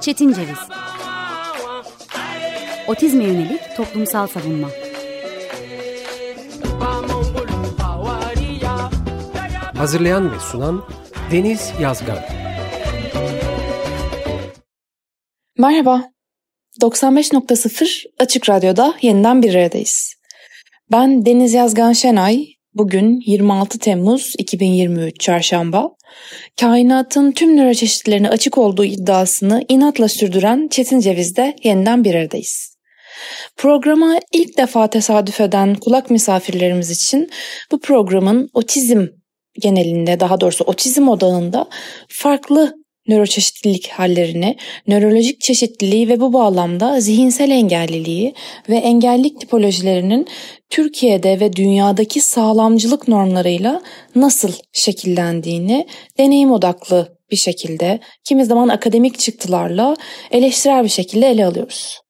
[0.00, 0.58] Çetin Ceviz.
[2.88, 4.68] Otizme yönelik toplumsal savunma.
[9.76, 10.84] Hazırlayan ve sunan
[11.32, 12.18] Deniz Yazgan.
[15.58, 16.12] Merhaba,
[16.82, 20.14] 95.0 Açık Radyo'da yeniden bir aradayız.
[20.92, 25.90] Ben Deniz Yazgan Şenay, bugün 26 Temmuz 2023 Çarşamba.
[26.60, 32.76] Kainatın tüm nöroçeşitlerine açık olduğu iddiasını inatla sürdüren Çetin Ceviz'de yeniden bir aradayız.
[33.56, 37.30] Programa ilk defa tesadüf eden kulak misafirlerimiz için
[37.72, 39.06] bu programın otizm
[39.60, 41.68] genelinde daha doğrusu otizm odağında
[42.08, 42.74] farklı
[43.08, 48.34] nöroçeşitlilik hallerini, nörolojik çeşitliliği ve bu bağlamda zihinsel engelliliği
[48.68, 50.26] ve engellilik tipolojilerinin
[50.70, 53.82] Türkiye'de ve dünyadaki sağlamcılık normlarıyla
[54.14, 55.86] nasıl şekillendiğini
[56.18, 59.96] deneyim odaklı bir şekilde, kimi zaman akademik çıktılarla
[60.30, 62.00] eleştirel bir şekilde ele alıyoruz.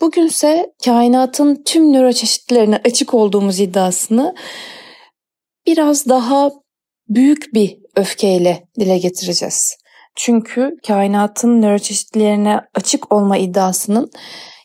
[0.00, 4.34] Bugünse kainatın tüm nöroçeşitlerine açık olduğumuz iddiasını
[5.66, 6.50] biraz daha
[7.08, 9.76] büyük bir öfkeyle dile getireceğiz.
[10.16, 14.10] Çünkü kainatın nöroçeşitlerine açık olma iddiasının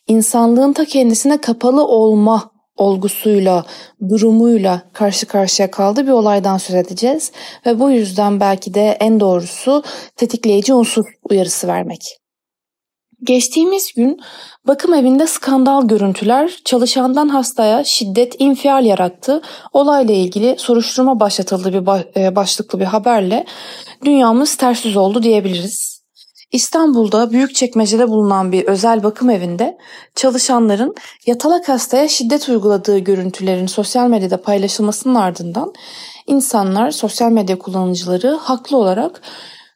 [0.08, 3.66] insanlığın ta kendisine kapalı olma olgusuyla,
[4.10, 7.32] durumuyla karşı karşıya kaldığı bir olaydan söz edeceğiz
[7.66, 9.84] ve bu yüzden belki de en doğrusu
[10.16, 12.22] tetikleyici unsur uyarısı vermek.
[13.24, 14.20] Geçtiğimiz gün
[14.68, 19.42] bakım evinde skandal görüntüler çalışandan hastaya şiddet, infial yarattı.
[19.74, 23.46] Olayla ilgili soruşturma başlatıldı bir e, başlıklı bir haberle
[24.06, 26.02] dünyamız ters yüz oldu diyebiliriz.
[26.52, 29.78] İstanbul'da Büyükçekmece'de bulunan bir özel bakım evinde
[30.16, 35.74] çalışanların yatalak hastaya şiddet uyguladığı görüntülerin sosyal medyada paylaşılmasının ardından
[36.28, 39.22] insanlar, sosyal medya kullanıcıları haklı olarak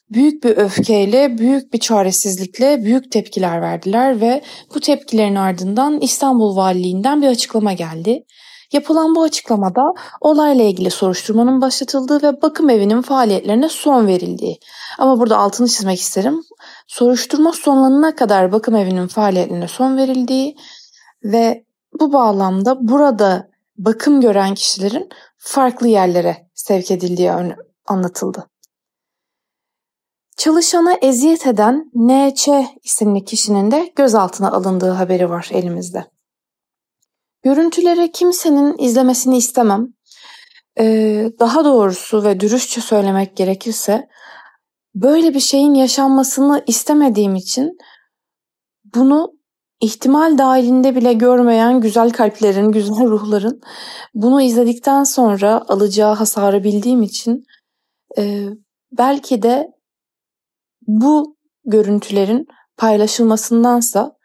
[0.10, 4.42] büyük bir öfkeyle, büyük bir çaresizlikle büyük tepkiler verdiler ve
[4.76, 8.26] bu tepkilerin ardından İstanbul Valiliğinden bir açıklama geldi.
[8.72, 9.82] Yapılan bu açıklamada
[10.22, 14.60] olayla ilgili soruşturmanın başlatıldığı ve bakım evinin faaliyetlerine son verildiği.
[15.00, 16.42] Ama burada altını çizmek isterim.
[16.88, 20.56] Soruşturma sonlanana kadar bakım evinin faaliyetlerine son verildiği
[21.24, 21.66] ve
[22.00, 27.32] bu bağlamda burada bakım gören kişilerin farklı yerlere sevk edildiği
[27.86, 28.50] anlatıldı.
[30.38, 32.50] Çalışana eziyet eden N.Ç.
[32.84, 36.15] isimli kişinin de gözaltına alındığı haberi var elimizde.
[37.46, 39.88] Görüntülere kimsenin izlemesini istemem.
[40.80, 44.08] Ee, daha doğrusu ve dürüstçe söylemek gerekirse
[44.96, 47.78] böyle bir şeyin yaşanmasını istemediğim için
[48.96, 49.34] bunu
[49.82, 53.62] ihtimal dahilinde bile görmeyen güzel kalplerin, güzel ruhların
[54.14, 57.44] bunu izledikten sonra alacağı hasarı bildiğim için
[58.18, 58.46] e,
[58.92, 59.68] belki de
[60.88, 64.16] bu görüntülerin paylaşılmasındansa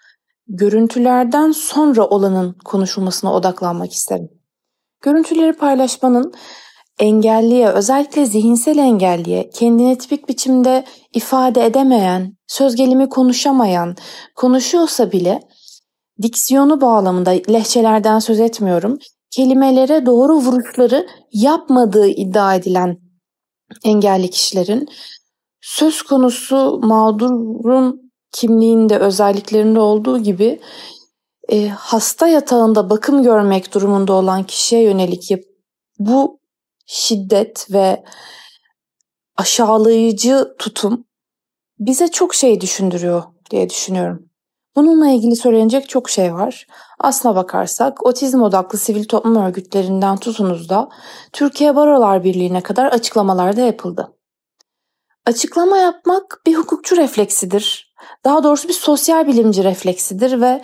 [0.51, 4.29] görüntülerden sonra olanın konuşulmasına odaklanmak isterim.
[5.03, 6.33] Görüntüleri paylaşmanın
[6.99, 10.85] engelliye, özellikle zihinsel engelliye, kendine tipik biçimde
[11.15, 13.97] ifade edemeyen, söz gelimi konuşamayan,
[14.37, 15.41] konuşuyorsa bile
[16.23, 18.99] diksiyonu bağlamında lehçelerden söz etmiyorum,
[19.31, 22.99] kelimelere doğru vuruşları yapmadığı iddia edilen
[23.85, 24.89] engelli kişilerin
[25.61, 30.61] söz konusu mağdurun kimliğinde özelliklerinde olduğu gibi
[31.49, 35.45] e, hasta yatağında bakım görmek durumunda olan kişiye yönelik yap-
[35.99, 36.41] bu
[36.87, 38.05] şiddet ve
[39.37, 41.05] aşağılayıcı tutum
[41.79, 44.31] bize çok şey düşündürüyor diye düşünüyorum.
[44.77, 46.67] Bununla ilgili söylenecek çok şey var.
[46.99, 50.89] Aslına bakarsak otizm odaklı sivil toplum örgütlerinden tutunuz da
[51.33, 54.13] Türkiye Barolar Birliği'ne kadar açıklamalar da yapıldı.
[55.27, 57.90] Açıklama yapmak bir hukukçu refleksidir.
[58.25, 60.63] Daha doğrusu bir sosyal bilimci refleksidir ve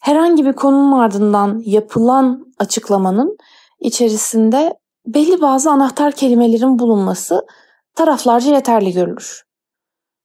[0.00, 3.36] herhangi bir konunun ardından yapılan açıklamanın
[3.80, 4.74] içerisinde
[5.06, 7.46] belli bazı anahtar kelimelerin bulunması
[7.94, 9.42] taraflarca yeterli görülür.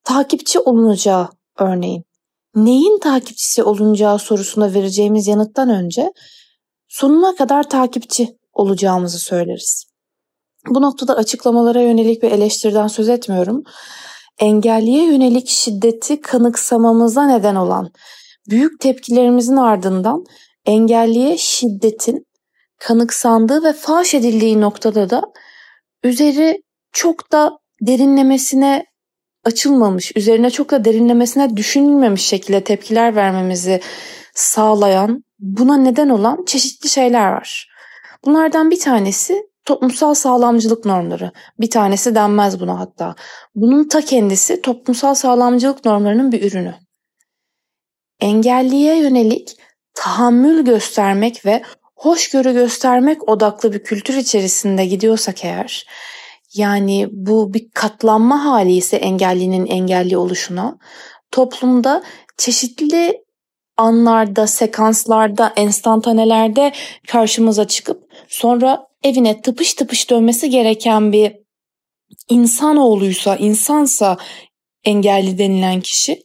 [0.04, 2.04] Takipçi olunacağı örneğin.
[2.56, 6.12] Neyin takipçisi olunacağı sorusuna vereceğimiz yanıttan önce
[6.88, 9.86] sonuna kadar takipçi olacağımızı söyleriz.
[10.68, 13.64] Bu noktada açıklamalara yönelik bir eleştiriden söz etmiyorum.
[14.42, 17.92] Engelliye yönelik şiddeti kanıksamamıza neden olan
[18.50, 20.24] büyük tepkilerimizin ardından
[20.66, 22.26] engelliye şiddetin
[22.80, 25.24] kanıksandığı ve faş edildiği noktada da
[26.04, 26.62] üzeri
[26.92, 27.52] çok da
[27.82, 28.86] derinlemesine
[29.46, 33.82] açılmamış, üzerine çok da derinlemesine düşünülmemiş şekilde tepkiler vermemizi
[34.34, 37.70] sağlayan, buna neden olan çeşitli şeyler var.
[38.26, 41.32] Bunlardan bir tanesi toplumsal sağlamcılık normları.
[41.60, 43.16] Bir tanesi denmez buna hatta.
[43.56, 46.76] Bunun ta kendisi toplumsal sağlamcılık normlarının bir ürünü.
[48.20, 49.58] Engelliye yönelik
[49.94, 51.64] tahammül göstermek ve
[51.96, 55.88] hoşgörü göstermek odaklı bir kültür içerisinde gidiyorsak eğer,
[56.54, 60.78] yani bu bir katlanma hali ise engellinin engelli oluşuna,
[61.32, 62.04] toplumda
[62.38, 63.24] çeşitli
[63.78, 66.72] anlarda, sekanslarda, enstantanelerde
[67.08, 71.34] karşımıza çıkıp sonra evine tıpış tıpış dönmesi gereken bir
[72.30, 74.18] insanoğluysa, insansa
[74.84, 76.24] engelli denilen kişi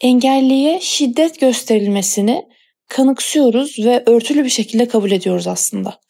[0.00, 2.44] engelliye şiddet gösterilmesini
[2.88, 6.00] kanıksıyoruz ve örtülü bir şekilde kabul ediyoruz aslında.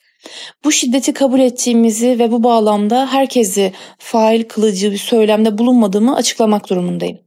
[0.64, 7.18] Bu şiddeti kabul ettiğimizi ve bu bağlamda herkesi fail kılıcı bir söylemde bulunmadığımı açıklamak durumundayım.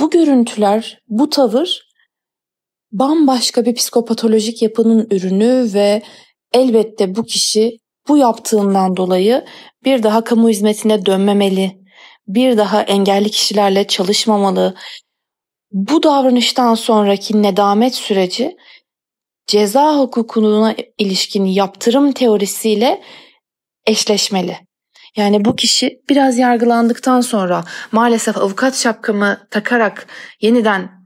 [0.00, 1.92] Bu görüntüler, bu tavır
[2.92, 6.02] bambaşka bir psikopatolojik yapının ürünü ve
[6.52, 7.78] elbette bu kişi
[8.08, 9.44] bu yaptığından dolayı
[9.84, 11.78] bir daha kamu hizmetine dönmemeli,
[12.26, 14.74] bir daha engelli kişilerle çalışmamalı.
[15.72, 18.56] Bu davranıştan sonraki nedamet süreci
[19.46, 23.02] ceza hukukuna ilişkin yaptırım teorisiyle
[23.86, 24.56] eşleşmeli.
[25.16, 30.06] Yani bu kişi biraz yargılandıktan sonra maalesef avukat şapkamı takarak
[30.40, 31.01] yeniden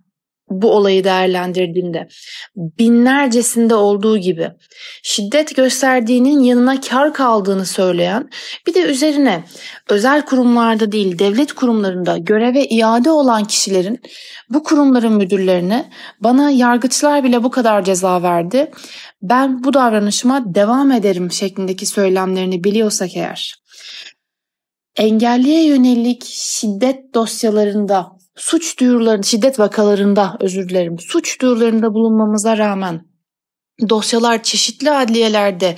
[0.50, 2.08] bu olayı değerlendirdiğinde
[2.56, 4.50] binlercesinde olduğu gibi
[5.02, 8.30] şiddet gösterdiğinin yanına kar kaldığını söyleyen
[8.66, 9.44] bir de üzerine
[9.88, 14.00] özel kurumlarda değil devlet kurumlarında göreve iade olan kişilerin
[14.50, 15.90] bu kurumların müdürlerine
[16.20, 18.70] bana yargıçlar bile bu kadar ceza verdi
[19.22, 23.56] ben bu davranışıma devam ederim şeklindeki söylemlerini biliyorsak eğer
[24.96, 33.16] engelliye yönelik şiddet dosyalarında suç duyurularında, şiddet vakalarında özür dilerim, suç duyurularında bulunmamıza rağmen
[33.88, 35.76] dosyalar çeşitli adliyelerde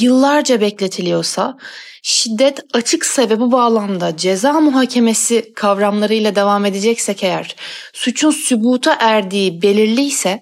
[0.00, 1.56] yıllarca bekletiliyorsa,
[2.02, 7.56] şiddet açıksa ve bu bağlamda ceza muhakemesi kavramlarıyla devam edeceksek eğer,
[7.92, 10.40] suçun sübuta erdiği belirliyse,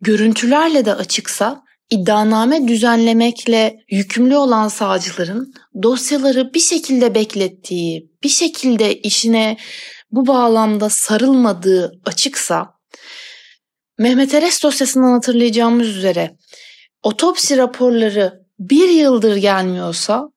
[0.00, 5.52] görüntülerle de açıksa, iddianame düzenlemekle yükümlü olan savcıların
[5.82, 9.56] dosyaları bir şekilde beklettiği, bir şekilde işine
[10.14, 12.74] bu bağlamda sarılmadığı açıksa
[13.98, 16.36] Mehmet Eres dosyasından hatırlayacağımız üzere
[17.02, 20.28] otopsi raporları bir yıldır gelmiyorsa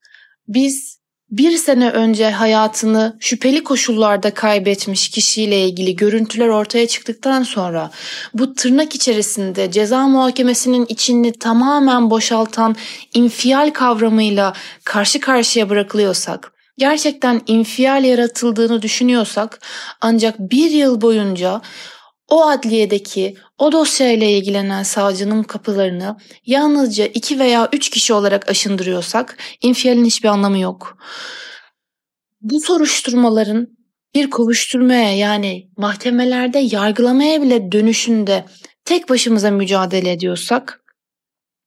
[0.47, 0.97] biz
[1.29, 7.91] bir sene önce hayatını şüpheli koşullarda kaybetmiş kişiyle ilgili görüntüler ortaya çıktıktan sonra
[8.33, 12.75] bu tırnak içerisinde ceza muhakemesinin içini tamamen boşaltan
[13.13, 14.53] infial kavramıyla
[14.83, 19.59] karşı karşıya bırakılıyorsak gerçekten infial yaratıldığını düşünüyorsak
[20.01, 21.61] ancak bir yıl boyunca
[22.27, 30.05] o adliyedeki o dosyayla ilgilenen savcının kapılarını yalnızca iki veya üç kişi olarak aşındırıyorsak infialin
[30.05, 30.97] hiçbir anlamı yok.
[32.41, 33.77] Bu soruşturmaların
[34.15, 38.45] bir kovuşturmaya yani mahkemelerde yargılamaya bile dönüşünde
[38.85, 40.81] tek başımıza mücadele ediyorsak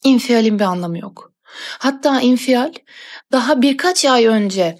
[0.04, 1.32] infialin bir anlamı yok.
[1.78, 2.72] Hatta infial
[3.32, 4.78] daha birkaç ay önce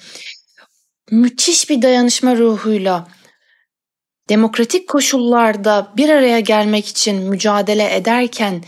[1.11, 3.08] müthiş bir dayanışma ruhuyla
[4.29, 8.64] demokratik koşullarda bir araya gelmek için mücadele ederken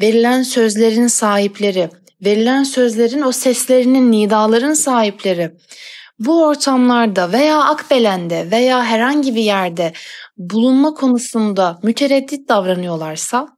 [0.00, 1.90] verilen sözlerin sahipleri,
[2.24, 5.50] verilen sözlerin o seslerinin, nidaların sahipleri
[6.18, 9.92] bu ortamlarda veya Akbelen'de veya herhangi bir yerde
[10.36, 13.53] bulunma konusunda mütereddit davranıyorlarsa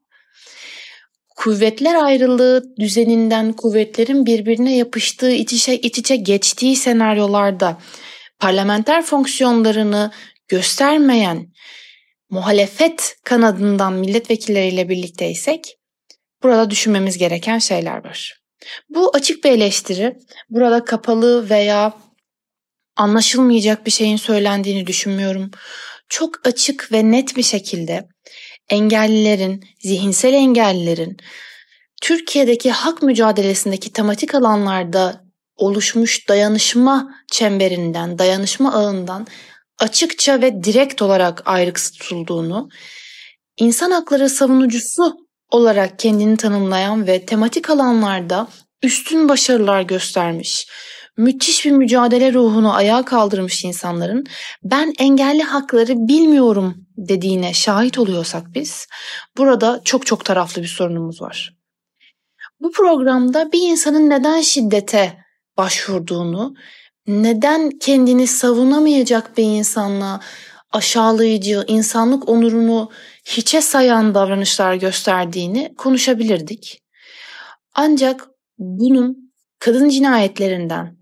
[1.36, 7.78] kuvvetler ayrılığı düzeninden kuvvetlerin birbirine yapıştığı iç içe, iç içe geçtiği senaryolarda
[8.38, 10.12] parlamenter fonksiyonlarını
[10.48, 11.52] göstermeyen
[12.30, 15.78] muhalefet kanadından milletvekilleriyle birlikteysek
[16.42, 18.40] burada düşünmemiz gereken şeyler var.
[18.88, 20.16] Bu açık bir eleştiri.
[20.50, 21.92] Burada kapalı veya
[22.96, 25.50] anlaşılmayacak bir şeyin söylendiğini düşünmüyorum.
[26.08, 28.08] Çok açık ve net bir şekilde
[28.70, 31.16] engellilerin, zihinsel engellilerin
[32.02, 35.24] Türkiye'deki hak mücadelesindeki tematik alanlarda
[35.56, 39.26] oluşmuş dayanışma çemberinden, dayanışma ağından
[39.78, 42.68] açıkça ve direkt olarak ayrıksı tutulduğunu,
[43.56, 45.16] insan hakları savunucusu
[45.50, 48.48] olarak kendini tanımlayan ve tematik alanlarda
[48.82, 50.68] üstün başarılar göstermiş,
[51.16, 54.26] müthiş bir mücadele ruhunu ayağa kaldırmış insanların
[54.62, 58.86] ben engelli hakları bilmiyorum dediğine şahit oluyorsak biz
[59.36, 61.56] burada çok çok taraflı bir sorunumuz var.
[62.60, 65.18] Bu programda bir insanın neden şiddete
[65.56, 66.54] başvurduğunu,
[67.06, 70.20] neden kendini savunamayacak bir insanla
[70.72, 72.90] aşağılayıcı, insanlık onurunu
[73.24, 76.82] hiçe sayan davranışlar gösterdiğini konuşabilirdik.
[77.74, 80.96] Ancak bunun kadın cinayetlerinden,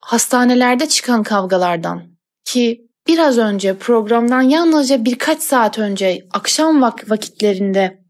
[0.00, 2.02] hastanelerde çıkan kavgalardan
[2.44, 8.04] ki biraz önce programdan yalnızca birkaç saat önce akşam vak vakitlerinde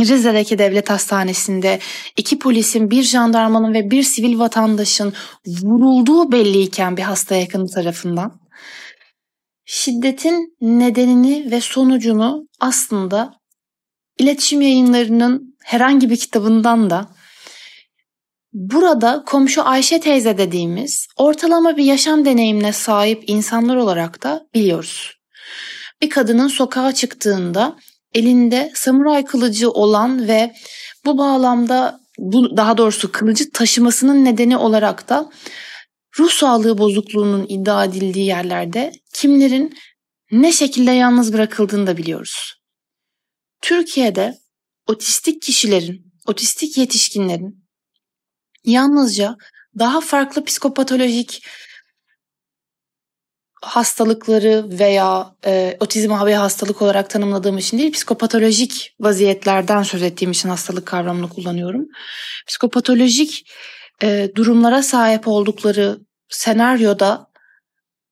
[0.00, 1.78] Rize'deki devlet hastanesinde
[2.16, 5.12] iki polisin, bir jandarmanın ve bir sivil vatandaşın
[5.46, 8.40] vurulduğu belliyken bir hasta yakını tarafından
[9.64, 13.34] şiddetin nedenini ve sonucunu aslında
[14.18, 17.15] iletişim yayınlarının herhangi bir kitabından da
[18.52, 25.12] burada komşu Ayşe teyze dediğimiz ortalama bir yaşam deneyimine sahip insanlar olarak da biliyoruz.
[26.02, 27.76] Bir kadının sokağa çıktığında
[28.14, 30.54] elinde samuray kılıcı olan ve
[31.04, 35.30] bu bağlamda bu daha doğrusu kılıcı taşımasının nedeni olarak da
[36.18, 39.78] ruh sağlığı bozukluğunun iddia edildiği yerlerde kimlerin
[40.30, 42.54] ne şekilde yalnız bırakıldığını da biliyoruz.
[43.62, 44.34] Türkiye'de
[44.86, 47.65] otistik kişilerin, otistik yetişkinlerin
[48.66, 49.36] yalnızca
[49.78, 51.42] daha farklı psikopatolojik
[53.62, 60.48] hastalıkları veya e, otizm abi hastalık olarak tanımladığım için değil, psikopatolojik vaziyetlerden söz ettiğim için
[60.48, 61.86] hastalık kavramını kullanıyorum.
[62.46, 63.50] Psikopatolojik
[64.02, 67.26] e, durumlara sahip oldukları senaryoda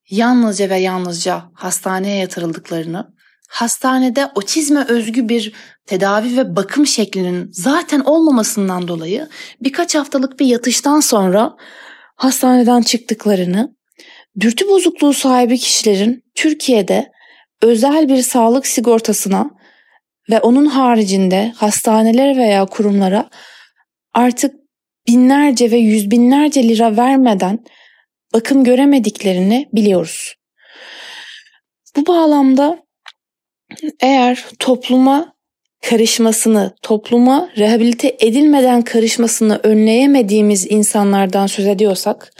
[0.09, 3.14] yalnızca ve yalnızca hastaneye yatırıldıklarını,
[3.49, 5.53] hastanede otizme özgü bir
[5.85, 9.29] tedavi ve bakım şeklinin zaten olmamasından dolayı
[9.61, 11.55] birkaç haftalık bir yatıştan sonra
[12.15, 13.75] hastaneden çıktıklarını,
[14.39, 17.11] dürtü bozukluğu sahibi kişilerin Türkiye'de
[17.61, 19.49] özel bir sağlık sigortasına
[20.29, 23.29] ve onun haricinde hastanelere veya kurumlara
[24.13, 24.55] artık
[25.07, 27.59] binlerce ve yüz binlerce lira vermeden
[28.33, 30.35] bakım göremediklerini biliyoruz.
[31.95, 32.84] Bu bağlamda
[33.99, 35.35] eğer topluma
[35.89, 42.33] karışmasını, topluma rehabilite edilmeden karışmasını önleyemediğimiz insanlardan söz ediyorsak,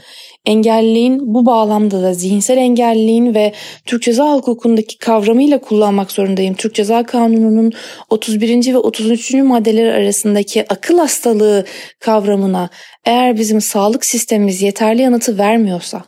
[0.46, 3.54] engelliliğin bu bağlamda da zihinsel engelliliğin ve
[3.86, 6.54] Türk Ceza Hukukundaki kavramıyla kullanmak zorundayım.
[6.54, 7.72] Türk Ceza Kanunu'nun
[8.10, 8.74] 31.
[8.74, 9.34] ve 33.
[9.34, 11.66] maddeleri arasındaki akıl hastalığı
[12.00, 12.70] kavramına
[13.06, 16.04] eğer bizim sağlık sistemimiz yeterli yanıtı vermiyorsa,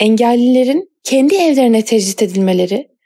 [0.00, 2.97] engellilerin kendi evlerine tecrit edilmeleri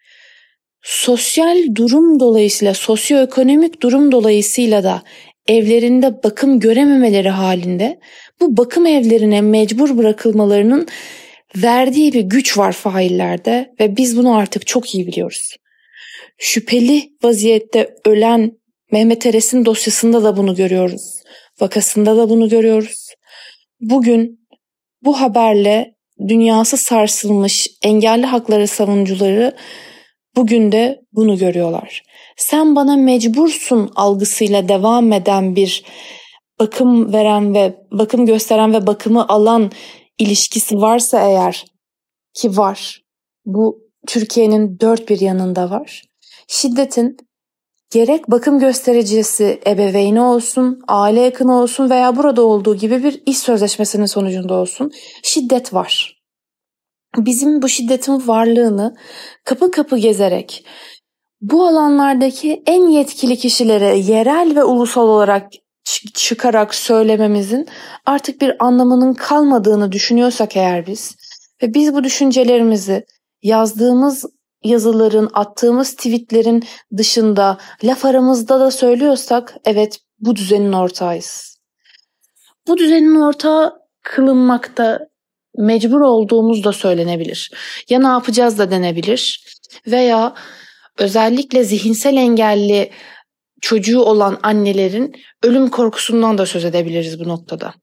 [0.83, 5.03] sosyal durum dolayısıyla, sosyoekonomik durum dolayısıyla da
[5.49, 8.01] evlerinde bakım görememeleri halinde
[8.41, 10.89] bu bakım evlerine mecbur bırakılmalarının
[11.57, 15.57] verdiği bir güç var faillerde ve biz bunu artık çok iyi biliyoruz.
[16.39, 18.53] Şüpheli vaziyette ölen
[18.93, 21.23] Mehmet Eres'in dosyasında da bunu görüyoruz.
[21.61, 23.09] Vakasında da bunu görüyoruz.
[23.81, 24.49] Bugün
[25.03, 25.95] bu haberle
[26.29, 29.57] dünyası sarsılmış engelli hakları savunucuları
[30.37, 32.03] bugün de bunu görüyorlar.
[32.37, 35.85] Sen bana mecbursun algısıyla devam eden bir
[36.59, 39.71] bakım veren ve bakım gösteren ve bakımı alan
[40.19, 41.65] ilişkisi varsa eğer
[42.35, 43.03] ki var.
[43.47, 46.03] Bu Türkiye'nin dört bir yanında var.
[46.49, 47.17] Şiddetin
[47.91, 54.07] gerek bakım göstericisi ebeveyni olsun, aile yakını olsun veya burada olduğu gibi bir iş sözleşmesinin
[54.07, 54.91] sonucunda olsun
[55.23, 56.22] şiddet var.
[57.17, 58.97] Bizim bu şiddetin varlığını
[59.45, 60.65] kapı kapı gezerek
[61.41, 65.51] bu alanlardaki en yetkili kişilere yerel ve ulusal olarak
[66.15, 67.69] çıkarak söylememizin
[68.07, 71.17] artık bir anlamının kalmadığını düşünüyorsak eğer biz
[71.63, 73.05] ve biz bu düşüncelerimizi
[73.43, 74.25] yazdığımız
[74.65, 76.65] yazıların, attığımız tweetlerin
[76.97, 81.59] dışında laf aramızda da söylüyorsak evet bu düzenin ortağıyız.
[82.69, 85.12] Bu düzenin ortağı kılınmakta
[85.59, 87.51] mecbur olduğumuz da söylenebilir.
[87.89, 89.45] Ya ne yapacağız da denebilir
[89.87, 90.35] veya
[90.99, 92.91] özellikle zihinsel engelli
[93.61, 97.75] çocuğu olan annelerin ölüm korkusundan da söz edebiliriz bu noktada.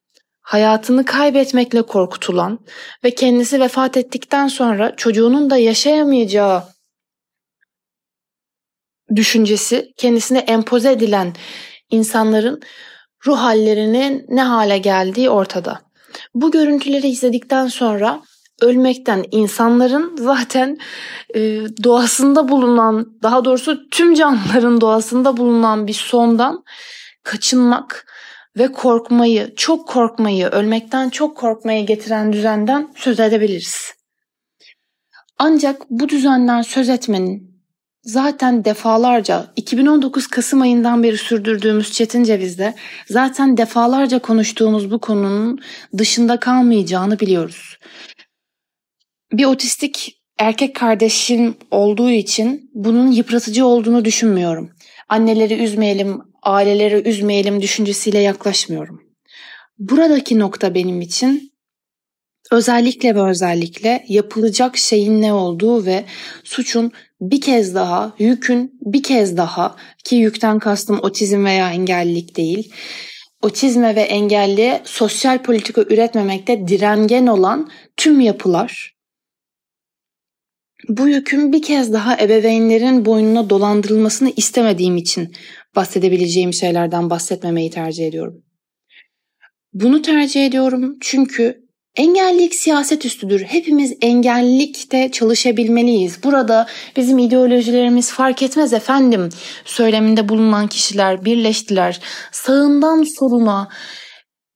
[0.41, 2.59] Hayatını kaybetmekle korkutulan
[3.03, 6.63] ve kendisi vefat ettikten sonra çocuğunun da yaşayamayacağı
[9.15, 11.33] düşüncesi kendisine empoze edilen
[11.89, 12.61] insanların
[13.27, 15.88] ruh hallerinin ne hale geldiği ortada.
[16.33, 18.21] Bu görüntüleri izledikten sonra
[18.61, 20.77] ölmekten insanların zaten
[21.35, 21.39] e,
[21.83, 26.63] doğasında bulunan daha doğrusu tüm canlıların doğasında bulunan bir sondan
[27.23, 28.05] kaçınmak
[28.57, 33.93] ve korkmayı, çok korkmayı, ölmekten çok korkmayı getiren düzenden söz edebiliriz.
[35.37, 37.48] Ancak bu düzenden söz etmenin
[38.03, 42.75] zaten defalarca 2019 Kasım ayından beri sürdürdüğümüz Çetin Ceviz'de
[43.09, 45.59] zaten defalarca konuştuğumuz bu konunun
[45.97, 47.77] dışında kalmayacağını biliyoruz
[49.33, 54.71] bir otistik erkek kardeşim olduğu için bunun yıpratıcı olduğunu düşünmüyorum.
[55.09, 59.03] Anneleri üzmeyelim, aileleri üzmeyelim düşüncesiyle yaklaşmıyorum.
[59.77, 61.48] Buradaki nokta benim için
[62.51, 66.05] özellikle ve özellikle yapılacak şeyin ne olduğu ve
[66.43, 66.91] suçun
[67.21, 72.73] bir kez daha, yükün bir kez daha ki yükten kastım otizm veya engellilik değil.
[73.41, 78.99] Otizme ve engelliye sosyal politika üretmemekte direngen olan tüm yapılar
[80.87, 85.35] bu yükün bir kez daha ebeveynlerin boynuna dolandırılmasını istemediğim için
[85.75, 88.43] bahsedebileceğim şeylerden bahsetmemeyi tercih ediyorum.
[89.73, 93.43] Bunu tercih ediyorum çünkü engellilik siyaset üstüdür.
[93.43, 96.23] Hepimiz engellilikte çalışabilmeliyiz.
[96.23, 99.29] Burada bizim ideolojilerimiz fark etmez efendim
[99.65, 101.99] söyleminde bulunan kişiler birleştiler.
[102.31, 103.69] Sağından soluna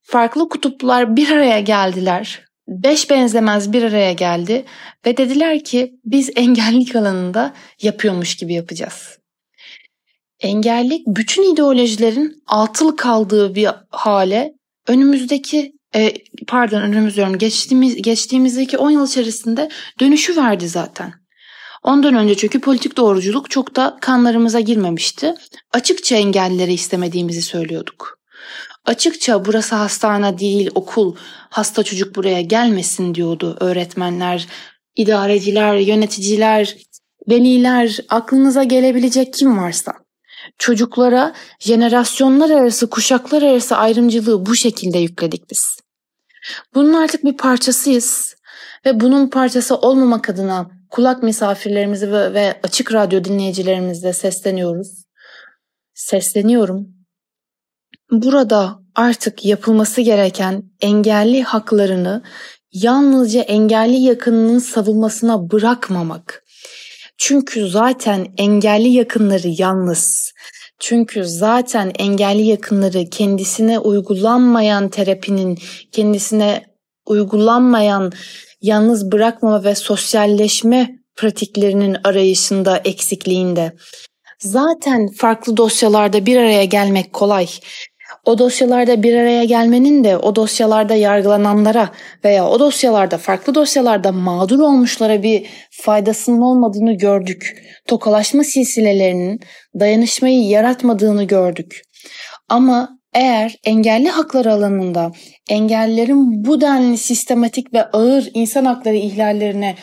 [0.02, 4.64] farklı kutuplar bir araya geldiler beş benzemez bir araya geldi
[5.06, 9.18] ve dediler ki biz engellik alanında yapıyormuş gibi yapacağız.
[10.40, 14.54] Engellik bütün ideolojilerin atıl kaldığı bir hale
[14.88, 16.14] önümüzdeki e,
[16.46, 19.68] pardon önümüz geçtiğimiz, geçtiğimizdeki 10 yıl içerisinde
[20.00, 21.12] dönüşü verdi zaten.
[21.82, 25.34] Ondan önce çünkü politik doğruculuk çok da kanlarımıza girmemişti.
[25.72, 28.18] Açıkça engellileri istemediğimizi söylüyorduk.
[28.84, 31.16] Açıkça burası hastane değil okul,
[31.50, 34.46] hasta çocuk buraya gelmesin diyordu öğretmenler,
[34.96, 36.76] idareciler, yöneticiler,
[37.28, 39.92] veliler, aklınıza gelebilecek kim varsa.
[40.58, 45.83] Çocuklara jenerasyonlar arası, kuşaklar arası ayrımcılığı bu şekilde yükledik biz.
[46.74, 48.36] Bunun artık bir parçasıyız
[48.86, 55.04] ve bunun parçası olmamak adına kulak misafirlerimizi ve, ve açık radyo dinleyicilerimizle sesleniyoruz.
[55.94, 56.94] Sesleniyorum
[58.10, 62.22] Burada artık yapılması gereken engelli haklarını
[62.72, 66.44] yalnızca engelli yakınının savunmasına bırakmamak.
[67.18, 70.32] Çünkü zaten engelli yakınları yalnız.
[70.86, 75.58] Çünkü zaten engelli yakınları kendisine uygulanmayan terapinin,
[75.92, 76.64] kendisine
[77.06, 78.12] uygulanmayan
[78.62, 83.72] yalnız bırakmama ve sosyalleşme pratiklerinin arayışında, eksikliğinde.
[84.38, 87.46] Zaten farklı dosyalarda bir araya gelmek kolay
[88.24, 91.90] o dosyalarda bir araya gelmenin de o dosyalarda yargılananlara
[92.24, 97.62] veya o dosyalarda farklı dosyalarda mağdur olmuşlara bir faydasının olmadığını gördük.
[97.86, 99.40] Tokalaşma silsilelerinin
[99.80, 101.82] dayanışmayı yaratmadığını gördük.
[102.48, 105.12] Ama eğer engelli hakları alanında
[105.48, 109.74] engellilerin bu denli sistematik ve ağır insan hakları ihlallerine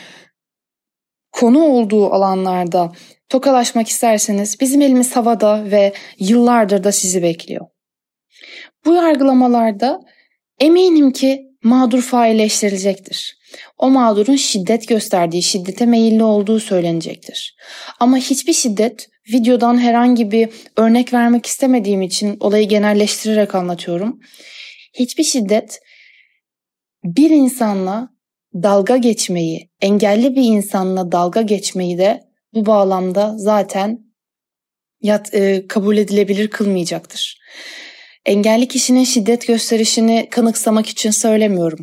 [1.31, 2.91] konu olduğu alanlarda
[3.29, 7.65] tokalaşmak isterseniz bizim elimiz havada ve yıllardır da sizi bekliyor.
[8.85, 10.01] Bu yargılamalarda
[10.59, 13.37] eminim ki mağdur failleştirilecektir.
[13.77, 17.55] O mağdurun şiddet gösterdiği, şiddete meyilli olduğu söylenecektir.
[17.99, 24.19] Ama hiçbir şiddet videodan herhangi bir örnek vermek istemediğim için olayı genelleştirerek anlatıyorum.
[24.93, 25.79] Hiçbir şiddet
[27.03, 28.09] bir insanla
[28.55, 33.99] dalga geçmeyi, engelli bir insanla dalga geçmeyi de bu bağlamda zaten
[35.01, 37.41] yat, e, kabul edilebilir kılmayacaktır.
[38.25, 41.79] Engelli kişinin şiddet gösterişini kanıksamak için söylemiyorum.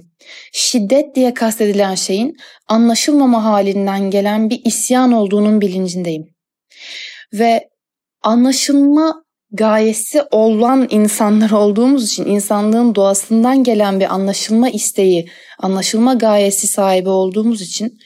[0.52, 2.36] Şiddet diye kastedilen şeyin
[2.68, 6.34] anlaşılmama halinden gelen bir isyan olduğunun bilincindeyim.
[7.32, 7.68] Ve
[8.22, 17.08] anlaşılma gayesi olan insanlar olduğumuz için insanlığın doğasından gelen bir anlaşılma isteği, anlaşılma gayesi sahibi
[17.08, 17.98] olduğumuz için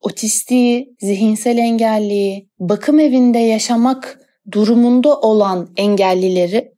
[0.00, 4.18] otistiği, zihinsel engelliyi, bakım evinde yaşamak
[4.52, 6.72] durumunda olan engellileri,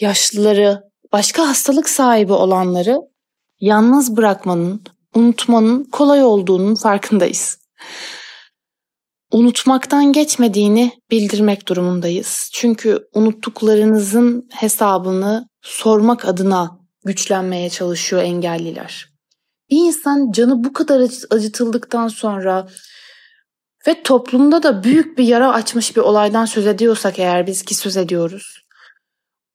[0.00, 3.00] yaşlıları, başka hastalık sahibi olanları
[3.60, 4.82] yalnız bırakmanın,
[5.14, 7.58] unutmanın kolay olduğunun farkındayız.
[9.32, 12.50] Unutmaktan geçmediğini bildirmek durumundayız.
[12.52, 19.12] Çünkü unuttuklarınızın hesabını sormak adına güçlenmeye çalışıyor engelliler.
[19.70, 22.68] Bir insan canı bu kadar acıtıldıktan sonra
[23.86, 27.96] ve toplumda da büyük bir yara açmış bir olaydan söz ediyorsak eğer biz ki söz
[27.96, 28.62] ediyoruz.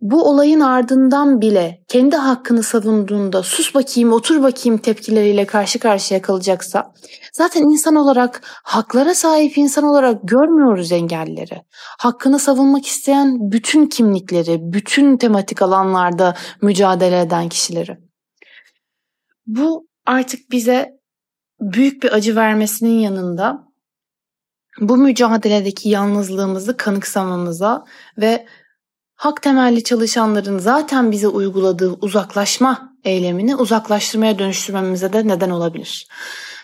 [0.01, 6.93] Bu olayın ardından bile kendi hakkını savunduğunda sus bakayım otur bakayım tepkileriyle karşı karşıya kalacaksa
[7.33, 11.61] zaten insan olarak haklara sahip insan olarak görmüyoruz engelleri.
[11.99, 17.97] Hakkını savunmak isteyen bütün kimlikleri, bütün tematik alanlarda mücadele eden kişileri.
[19.47, 20.89] Bu artık bize
[21.61, 23.66] büyük bir acı vermesinin yanında
[24.79, 27.85] bu mücadeledeki yalnızlığımızı kanıksamamıza
[28.17, 28.45] ve
[29.15, 36.07] hak temelli çalışanların zaten bize uyguladığı uzaklaşma eylemini uzaklaştırmaya dönüştürmemize de neden olabilir.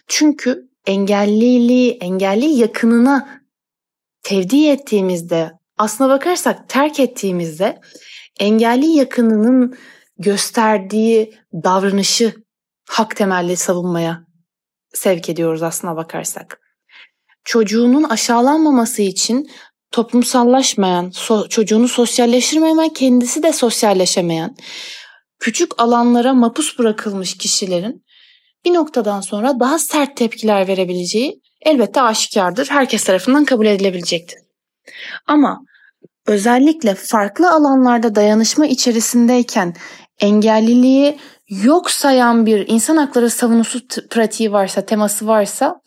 [0.07, 3.41] Çünkü engelliliği, engelli yakınına
[4.23, 7.81] tevdi ettiğimizde, aslına bakarsak terk ettiğimizde
[8.39, 9.77] engelli yakınının
[10.17, 12.33] gösterdiği davranışı
[12.89, 14.25] hak temelli savunmaya
[14.93, 16.62] sevk ediyoruz aslına bakarsak.
[17.43, 19.49] Çocuğunun aşağılanmaması için
[19.91, 24.55] toplumsallaşmayan, so- çocuğunu sosyalleştirmeyen, kendisi de sosyalleşemeyen,
[25.39, 28.03] küçük alanlara mapus bırakılmış kişilerin
[28.65, 32.67] bir noktadan sonra daha sert tepkiler verebileceği elbette aşikardır.
[32.69, 34.39] Herkes tarafından kabul edilebilecektir.
[35.27, 35.61] Ama
[36.27, 39.73] özellikle farklı alanlarda dayanışma içerisindeyken
[40.19, 43.79] engelliliği yok sayan bir insan hakları savunusu
[44.09, 45.81] pratiği varsa, teması varsa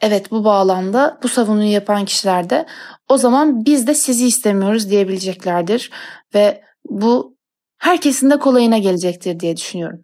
[0.00, 2.66] evet bu bağlamda bu savunuyu yapan kişiler de
[3.08, 5.90] o zaman biz de sizi istemiyoruz diyebileceklerdir
[6.34, 7.36] ve bu
[7.78, 10.00] herkesin de kolayına gelecektir diye düşünüyorum.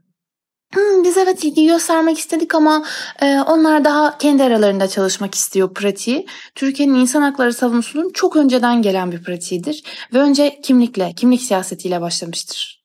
[0.74, 2.84] Hmm, biz evet ilgi göstermek istedik ama
[3.22, 6.26] e, onlar daha kendi aralarında çalışmak istiyor pratiği.
[6.54, 12.82] Türkiye'nin insan hakları savunusunun çok önceden gelen bir pratiğidir ve önce kimlikle, kimlik siyasetiyle başlamıştır.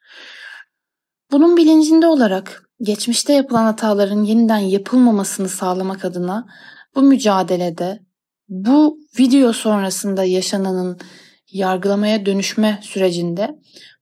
[1.32, 6.48] Bunun bilincinde olarak geçmişte yapılan hataların yeniden yapılmamasını sağlamak adına
[6.96, 8.00] bu mücadelede
[8.50, 11.00] bu video sonrasında yaşananın
[11.52, 13.50] yargılamaya dönüşme sürecinde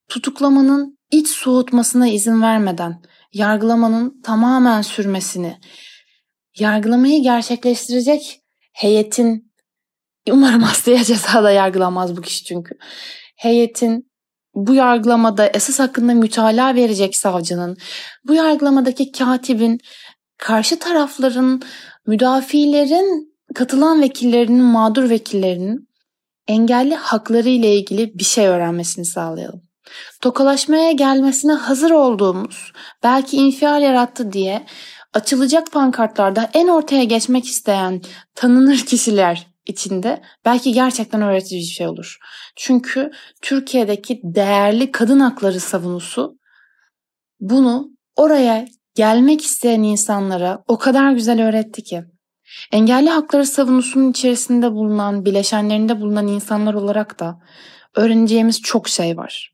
[0.09, 3.01] tutuklamanın iç soğutmasına izin vermeden
[3.33, 5.59] yargılamanın tamamen sürmesini,
[6.59, 8.41] yargılamayı gerçekleştirecek
[8.73, 9.51] heyetin
[10.31, 12.75] umarım hastaya cezada yargılanmaz bu kişi çünkü.
[13.35, 14.09] Heyetin
[14.55, 17.77] bu yargılamada esas hakkında mütalaa verecek savcının,
[18.27, 19.79] bu yargılamadaki katibin,
[20.37, 21.61] karşı tarafların,
[22.09, 25.89] müdafilerin, katılan vekillerinin, mağdur vekillerinin
[26.47, 29.61] engelli hakları ile ilgili bir şey öğrenmesini sağlayalım.
[30.21, 32.71] Tokalaşmaya gelmesine hazır olduğumuz,
[33.03, 34.65] belki infial yarattı diye
[35.13, 38.01] açılacak pankartlarda en ortaya geçmek isteyen
[38.35, 42.17] tanınır kişiler içinde belki gerçekten öğretici bir şey olur.
[42.55, 46.37] Çünkü Türkiye'deki değerli kadın hakları savunusu
[47.39, 52.03] bunu oraya gelmek isteyen insanlara o kadar güzel öğretti ki.
[52.71, 57.39] Engelli hakları savunusunun içerisinde bulunan, bileşenlerinde bulunan insanlar olarak da
[57.95, 59.53] öğreneceğimiz çok şey var.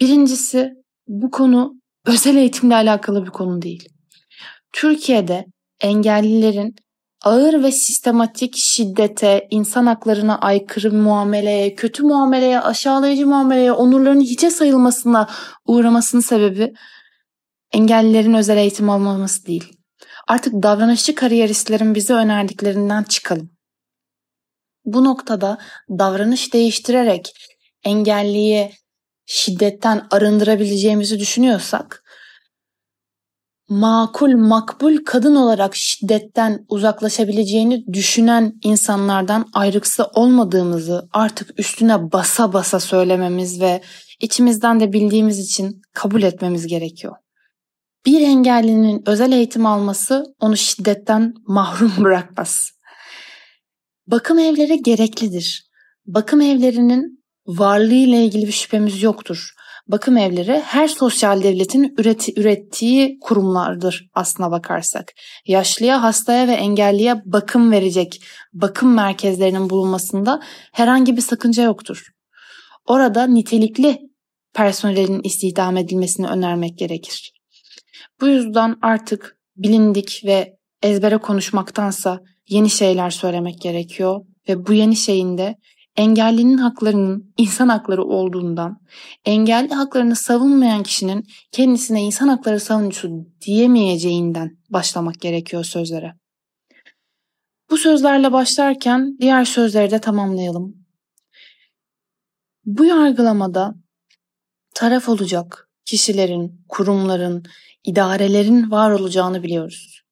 [0.00, 0.70] Birincisi
[1.08, 1.72] bu konu
[2.06, 3.88] özel eğitimle alakalı bir konu değil.
[4.72, 5.44] Türkiye'de
[5.80, 6.74] engellilerin
[7.24, 15.28] ağır ve sistematik şiddete, insan haklarına aykırı muameleye, kötü muameleye, aşağılayıcı muameleye, onurlarının hiçe sayılmasına
[15.66, 16.72] uğramasının sebebi
[17.76, 19.72] engellilerin özel eğitim almaması değil.
[20.28, 23.50] Artık davranışçı kariyeristlerin bize önerdiklerinden çıkalım.
[24.84, 25.58] Bu noktada
[25.90, 27.32] davranış değiştirerek
[27.84, 28.72] engelliyi
[29.26, 32.02] şiddetten arındırabileceğimizi düşünüyorsak
[33.68, 43.60] makul makbul kadın olarak şiddetten uzaklaşabileceğini düşünen insanlardan ayrıksı olmadığımızı artık üstüne basa basa söylememiz
[43.60, 43.82] ve
[44.20, 47.16] içimizden de bildiğimiz için kabul etmemiz gerekiyor.
[48.06, 52.70] Bir engellinin özel eğitim alması onu şiddetten mahrum bırakmaz.
[54.06, 55.70] Bakım evleri gereklidir.
[56.06, 59.56] Bakım evlerinin varlığı ile ilgili bir şüphemiz yoktur
[59.88, 65.12] bakım evleri her sosyal devletin üreti, ürettiği kurumlardır aslına bakarsak.
[65.46, 70.40] Yaşlıya, hastaya ve engelliye bakım verecek bakım merkezlerinin bulunmasında
[70.72, 72.06] herhangi bir sakınca yoktur.
[72.86, 73.98] Orada nitelikli
[74.54, 77.35] personelin istihdam edilmesini önermek gerekir.
[78.20, 85.38] Bu yüzden artık bilindik ve ezbere konuşmaktansa yeni şeyler söylemek gerekiyor ve bu yeni şeyin
[85.38, 85.56] de
[85.96, 88.80] engellinin haklarının insan hakları olduğundan,
[89.24, 93.08] engelli haklarını savunmayan kişinin kendisine insan hakları savunucusu
[93.46, 96.14] diyemeyeceğinden başlamak gerekiyor sözlere.
[97.70, 100.86] Bu sözlerle başlarken diğer sözleri de tamamlayalım.
[102.64, 103.74] Bu yargılamada
[104.74, 107.44] taraf olacak kişilerin, kurumların,
[107.84, 110.02] idarelerin var olacağını biliyoruz.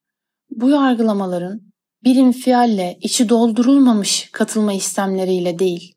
[0.49, 1.61] Bu yargılamaların
[2.03, 5.95] bir infialle, içi doldurulmamış katılma istemleriyle değil,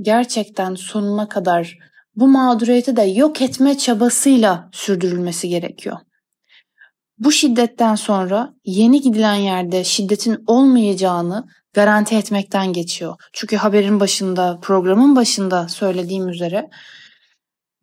[0.00, 1.78] gerçekten sonuna kadar
[2.16, 5.96] bu mağduriyeti de yok etme çabasıyla sürdürülmesi gerekiyor.
[7.18, 13.16] Bu şiddetten sonra yeni gidilen yerde şiddetin olmayacağını garanti etmekten geçiyor.
[13.32, 16.70] Çünkü haberin başında, programın başında söylediğim üzere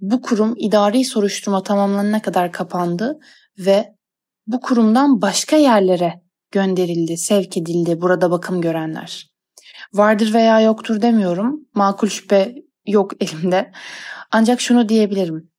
[0.03, 3.19] bu kurum idari soruşturma tamamlanana kadar kapandı
[3.59, 3.95] ve
[4.47, 9.29] bu kurumdan başka yerlere gönderildi, sevk edildi burada bakım görenler.
[9.93, 11.59] Vardır veya yoktur demiyorum.
[11.75, 12.55] Makul şüphe
[12.87, 13.71] yok elimde.
[14.31, 15.51] Ancak şunu diyebilirim.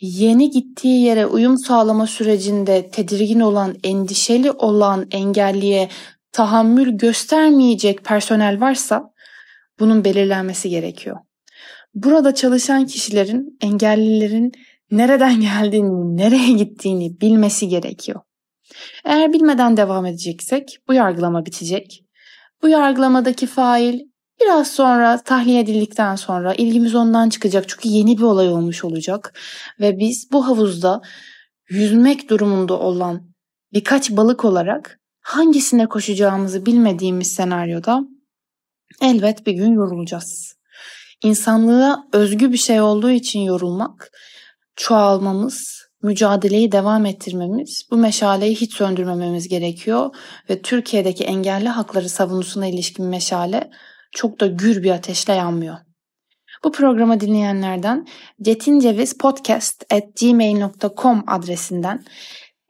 [0.00, 5.88] yeni gittiği yere uyum sağlama sürecinde tedirgin olan, endişeli olan engelliye
[6.32, 9.12] tahammül göstermeyecek personel varsa
[9.80, 11.16] bunun belirlenmesi gerekiyor.
[12.04, 14.52] Burada çalışan kişilerin, engellilerin
[14.90, 18.20] nereden geldiğini, nereye gittiğini bilmesi gerekiyor.
[19.04, 22.04] Eğer bilmeden devam edeceksek bu yargılama bitecek.
[22.62, 24.00] Bu yargılamadaki fail
[24.40, 29.38] biraz sonra tahliye edildikten sonra ilgimiz ondan çıkacak çünkü yeni bir olay olmuş olacak
[29.80, 31.00] ve biz bu havuzda
[31.70, 33.22] yüzmek durumunda olan
[33.72, 38.00] birkaç balık olarak hangisine koşacağımızı bilmediğimiz senaryoda
[39.02, 40.57] elbet bir gün yorulacağız.
[41.24, 44.10] İnsanlığa özgü bir şey olduğu için yorulmak,
[44.76, 50.14] çoğalmamız, mücadeleyi devam ettirmemiz, bu meşaleyi hiç söndürmememiz gerekiyor
[50.50, 53.70] ve Türkiye'deki engelli hakları savunusuna ilişkin meşale
[54.12, 55.76] çok da gür bir ateşle yanmıyor.
[56.64, 58.06] Bu programı dinleyenlerden
[58.42, 62.04] cetincevizpodcast.gmail.com adresinden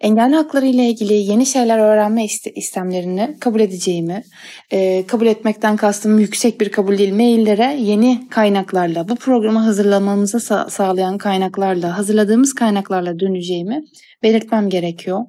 [0.01, 4.23] engelli hakları ile ilgili yeni şeyler öğrenme istemlerini kabul edeceğimi,
[4.71, 10.71] e, kabul etmekten kastım yüksek bir kabul değil, maillere yeni kaynaklarla, bu programı hazırlamamızı sa-
[10.71, 13.81] sağlayan kaynaklarla, hazırladığımız kaynaklarla döneceğimi
[14.23, 15.21] belirtmem gerekiyor.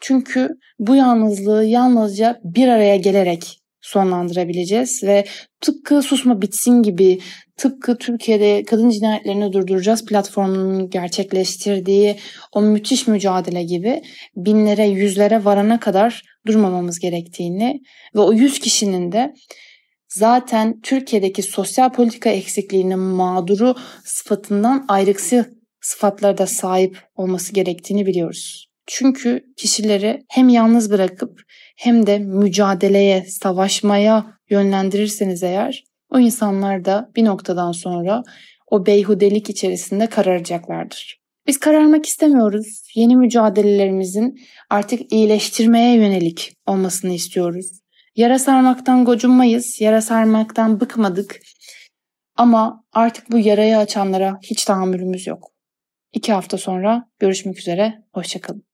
[0.00, 0.48] Çünkü
[0.78, 5.24] bu yalnızlığı yalnızca bir araya gelerek sonlandırabileceğiz ve
[5.60, 7.18] tıpkı Susma Bitsin gibi
[7.62, 12.16] tıpkı Türkiye'de kadın cinayetlerini durduracağız platformunun gerçekleştirdiği
[12.52, 14.02] o müthiş mücadele gibi
[14.36, 17.80] binlere yüzlere varana kadar durmamamız gerektiğini
[18.14, 19.34] ve o yüz kişinin de
[20.08, 28.68] zaten Türkiye'deki sosyal politika eksikliğinin mağduru sıfatından ayrıksı sıfatlara da sahip olması gerektiğini biliyoruz.
[28.86, 31.40] Çünkü kişileri hem yalnız bırakıp
[31.76, 38.22] hem de mücadeleye, savaşmaya yönlendirirseniz eğer o insanlar da bir noktadan sonra
[38.70, 41.22] o beyhudelik içerisinde kararacaklardır.
[41.46, 42.82] Biz kararmak istemiyoruz.
[42.94, 47.66] Yeni mücadelelerimizin artık iyileştirmeye yönelik olmasını istiyoruz.
[48.16, 51.40] Yara sarmaktan gocunmayız, yara sarmaktan bıkmadık.
[52.36, 55.52] Ama artık bu yarayı açanlara hiç tahammülümüz yok.
[56.12, 58.71] İki hafta sonra görüşmek üzere, hoşçakalın.